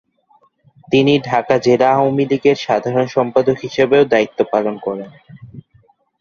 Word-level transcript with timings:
তিনি 0.87 1.13
ঢাকা 1.21 1.55
জেলা 1.57 1.87
আওয়ামী 1.91 2.23
লীগের 2.25 2.57
সাধারণ 2.57 3.05
সম্পাদক 3.07 3.57
হিসেবেও 3.61 4.03
দায়িত্ব 4.05 4.39
পালন 4.53 4.75
করেন। 4.77 5.09